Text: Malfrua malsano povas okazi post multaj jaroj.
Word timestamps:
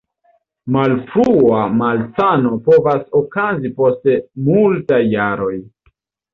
Malfrua 0.75 1.59
malsano 1.81 2.55
povas 2.71 3.05
okazi 3.21 3.73
post 3.79 4.13
multaj 4.49 5.03
jaroj. 5.15 5.55